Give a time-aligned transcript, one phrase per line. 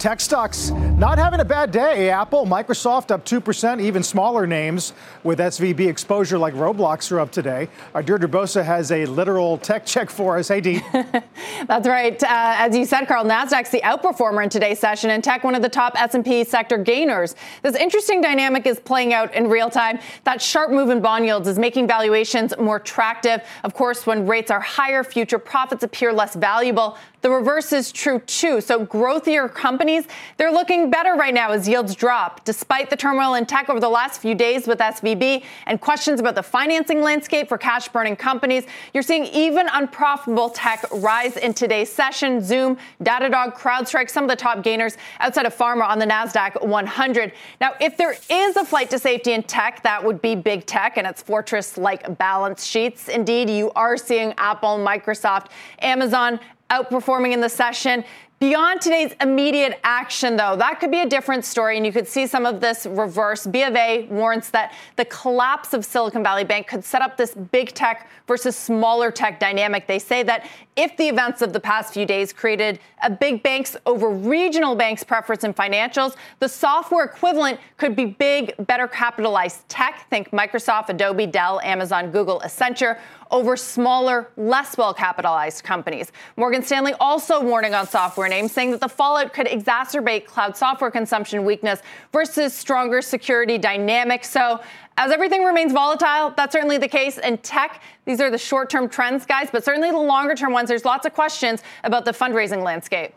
[0.00, 2.08] Tech stocks not having a bad day.
[2.08, 7.68] Apple, Microsoft up 2%, even smaller names with SVB exposure like Roblox are up today.
[7.94, 10.48] Our Deirdre Bosa has a literal tech check for us.
[10.48, 10.80] Hey, Dee.
[11.66, 12.22] That's right.
[12.22, 15.60] Uh, as you said, Carl, NASDAQ's the outperformer in today's session and tech one of
[15.60, 17.34] the top S&P sector gainers.
[17.62, 19.98] This interesting dynamic is playing out in real time.
[20.24, 23.42] That sharp move in bond yields is making valuations more attractive.
[23.64, 26.96] Of course, when rates are higher, future profits appear less valuable.
[27.22, 28.62] The reverse is true too.
[28.62, 29.89] So growthier companies,
[30.36, 32.44] they're looking better right now as yields drop.
[32.44, 36.34] Despite the turmoil in tech over the last few days with SVB and questions about
[36.34, 41.90] the financing landscape for cash burning companies, you're seeing even unprofitable tech rise in today's
[41.90, 42.42] session.
[42.42, 47.32] Zoom, Datadog, CrowdStrike, some of the top gainers outside of pharma on the NASDAQ 100.
[47.60, 50.96] Now, if there is a flight to safety in tech, that would be big tech
[50.96, 53.08] and its fortress like balance sheets.
[53.08, 55.48] Indeed, you are seeing Apple, Microsoft,
[55.80, 56.38] Amazon,
[56.70, 58.04] outperforming in the session.
[58.40, 62.26] Beyond today's immediate action, though, that could be a different story, and you could see
[62.26, 63.46] some of this reverse.
[63.46, 67.34] B of A warns that the collapse of Silicon Valley Bank could set up this
[67.34, 69.86] big tech versus smaller tech dynamic.
[69.86, 73.76] They say that if the events of the past few days created a big banks
[73.84, 80.08] over regional banks preference in financials, the software equivalent could be big, better capitalized tech.
[80.08, 82.98] Think Microsoft, Adobe, Dell, Amazon, Google, Accenture
[83.30, 86.10] over smaller, less well capitalized companies.
[86.36, 91.44] Morgan Stanley also warning on software saying that the fallout could exacerbate cloud software consumption
[91.44, 94.30] weakness versus stronger security dynamics.
[94.30, 94.60] So,
[94.96, 97.16] as everything remains volatile, that's certainly the case.
[97.18, 100.68] In tech, these are the short term trends, guys, but certainly the longer term ones,
[100.68, 103.14] there's lots of questions about the fundraising landscape.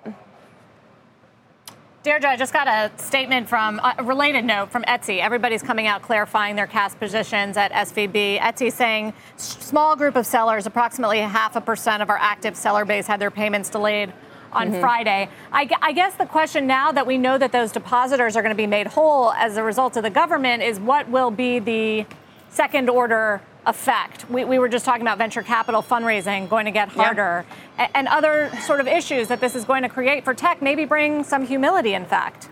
[2.03, 5.19] Deirdre, I just got a statement from uh, a related note from Etsy.
[5.19, 8.39] Everybody's coming out clarifying their cash positions at SVB.
[8.39, 13.07] Etsy saying small group of sellers, approximately half a percent of our active seller base
[13.07, 14.11] had their payments delayed
[14.53, 14.79] on mm-hmm.
[14.79, 15.29] Friday.
[15.51, 18.57] I, I, guess the question now that we know that those depositors are going to
[18.57, 22.05] be made whole as a result of the government is what will be the
[22.49, 24.29] second order effect.
[24.29, 27.45] We, we were just talking about venture capital fundraising going to get harder
[27.77, 27.89] yeah.
[27.95, 31.23] and other sort of issues that this is going to create for tech, maybe bring
[31.23, 32.49] some humility, in fact.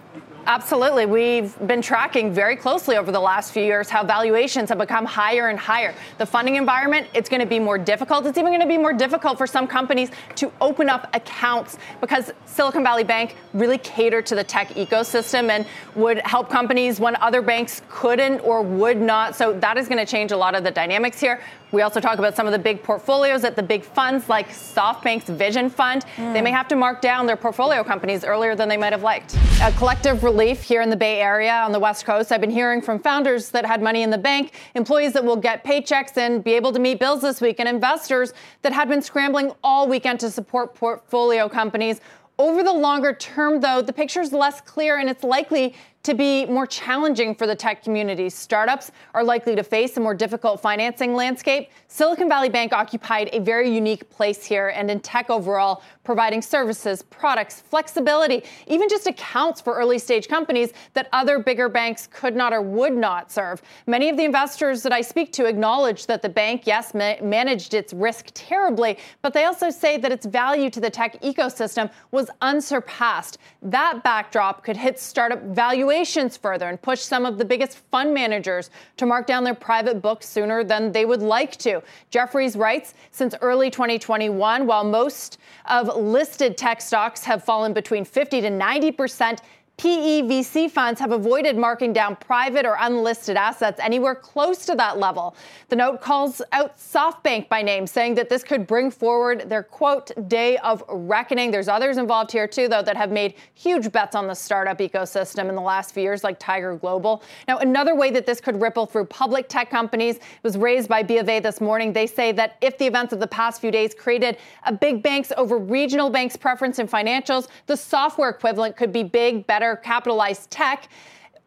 [0.47, 1.05] Absolutely.
[1.05, 5.49] We've been tracking very closely over the last few years how valuations have become higher
[5.49, 5.93] and higher.
[6.17, 8.25] The funding environment, it's going to be more difficult.
[8.25, 12.31] It's even going to be more difficult for some companies to open up accounts because
[12.47, 15.65] Silicon Valley Bank really catered to the tech ecosystem and
[15.95, 19.35] would help companies when other banks couldn't or would not.
[19.35, 21.39] So that is going to change a lot of the dynamics here.
[21.71, 25.29] We also talk about some of the big portfolios at the big funds like SoftBank's
[25.29, 26.05] Vision Fund.
[26.17, 26.33] Mm.
[26.33, 29.37] They may have to mark down their portfolio companies earlier than they might have liked.
[29.61, 32.31] A collective relief here in the Bay Area on the West Coast.
[32.31, 35.63] I've been hearing from founders that had money in the bank, employees that will get
[35.63, 38.33] paychecks and be able to meet bills this week, and investors
[38.63, 42.01] that had been scrambling all weekend to support portfolio companies.
[42.37, 46.45] Over the longer term, though, the picture is less clear and it's likely to be
[46.45, 48.29] more challenging for the tech community.
[48.29, 51.69] Startups are likely to face a more difficult financing landscape.
[51.87, 57.03] Silicon Valley Bank occupied a very unique place here and in tech overall, providing services,
[57.03, 62.51] products, flexibility, even just accounts for early stage companies that other bigger banks could not
[62.51, 63.61] or would not serve.
[63.85, 67.75] Many of the investors that I speak to acknowledge that the bank, yes, ma- managed
[67.75, 72.31] its risk terribly, but they also say that its value to the tech ecosystem was
[72.41, 73.37] unsurpassed.
[73.61, 78.13] That backdrop could hit startup valuations valuations further and push some of the biggest fund
[78.13, 81.83] managers to mark down their private books sooner than they would like to.
[82.09, 88.39] Jefferies writes since early 2021, while most of listed tech stocks have fallen between 50
[88.39, 89.41] to 90 percent,
[89.81, 95.35] PEVC funds have avoided marking down private or unlisted assets anywhere close to that level.
[95.69, 100.11] The note calls out SoftBank by name, saying that this could bring forward their quote
[100.27, 101.49] day of reckoning.
[101.49, 105.49] There's others involved here too, though, that have made huge bets on the startup ecosystem
[105.49, 107.23] in the last few years, like Tiger Global.
[107.47, 111.17] Now, another way that this could ripple through public tech companies was raised by B
[111.17, 111.91] of A this morning.
[111.91, 114.37] They say that if the events of the past few days created
[114.67, 119.47] a big banks over regional banks preference in financials, the software equivalent could be big,
[119.47, 120.89] better capitalized tech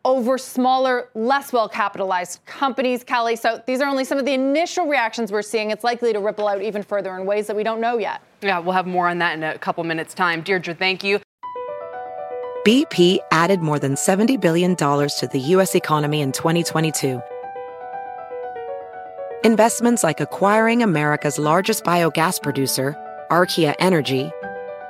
[0.05, 3.37] over smaller, less well capitalized companies, Kelly.
[3.37, 5.71] So these are only some of the initial reactions we're seeing.
[5.71, 8.21] It's likely to ripple out even further in ways that we don't know yet.
[8.43, 10.43] Yeah, we'll have more on that in a couple minutes' time.
[10.43, 11.21] Deirdre, thank you.
[12.67, 15.75] BP added more than $70 billion to the U.S.
[15.75, 17.20] economy in 2022.
[19.44, 22.97] Investments like acquiring America's largest biogas producer,
[23.31, 24.31] Archaea Energy,